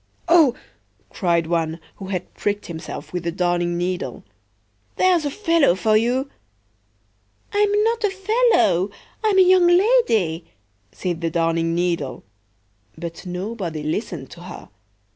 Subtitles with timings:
[0.27, 0.55] "O!"
[1.11, 4.23] cried one, who had pricked himself with the Darning needle,
[4.95, 5.95] "there's a fellow for
[7.55, 8.89] you!""I'm not a fellow;
[9.23, 10.45] I'm a young lady!"
[10.91, 12.23] said the Darning needle.
[12.97, 14.69] But nobody listened to her.